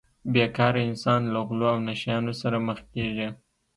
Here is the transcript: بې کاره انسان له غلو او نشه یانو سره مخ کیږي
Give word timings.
بې 0.33 0.45
کاره 0.57 0.81
انسان 0.89 1.21
له 1.33 1.39
غلو 1.47 1.65
او 1.73 1.77
نشه 1.87 2.07
یانو 2.13 2.33
سره 2.41 2.57
مخ 2.67 2.79
کیږي 2.93 3.29